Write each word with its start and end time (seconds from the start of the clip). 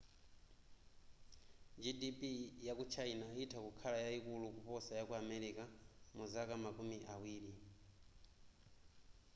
gdp 1.83 2.21
yaku 2.67 2.83
china 2.93 3.25
itha 3.43 3.59
kukhala 3.65 3.97
yayikulu 4.05 4.47
kuposa 4.55 4.91
yaku 4.99 5.13
america 5.23 5.63
muzaka 6.17 6.53
makumi 6.65 6.97
awiri 7.13 7.51